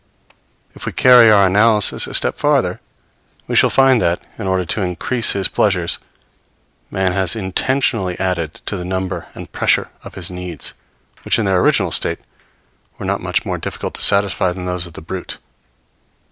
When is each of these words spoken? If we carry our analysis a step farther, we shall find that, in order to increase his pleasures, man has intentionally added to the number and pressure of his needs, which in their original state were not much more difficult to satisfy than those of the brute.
If 0.73 0.87
we 0.87 0.93
carry 0.93 1.29
our 1.29 1.45
analysis 1.45 2.07
a 2.07 2.15
step 2.15 2.35
farther, 2.35 2.81
we 3.45 3.55
shall 3.55 3.69
find 3.69 4.01
that, 4.01 4.19
in 4.39 4.47
order 4.47 4.65
to 4.65 4.81
increase 4.81 5.33
his 5.33 5.47
pleasures, 5.47 5.99
man 6.89 7.11
has 7.11 7.35
intentionally 7.35 8.19
added 8.19 8.55
to 8.65 8.75
the 8.77 8.83
number 8.83 9.27
and 9.35 9.51
pressure 9.51 9.91
of 10.03 10.15
his 10.15 10.31
needs, 10.31 10.73
which 11.21 11.37
in 11.37 11.45
their 11.45 11.59
original 11.59 11.91
state 11.91 12.17
were 12.97 13.05
not 13.05 13.21
much 13.21 13.45
more 13.45 13.59
difficult 13.59 13.93
to 13.93 14.01
satisfy 14.01 14.51
than 14.51 14.65
those 14.65 14.87
of 14.87 14.93
the 14.93 15.01
brute. 15.03 15.37